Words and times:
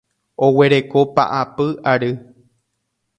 Oguereko 0.45 0.99
paapy 1.15 1.67
ary. 1.91 2.11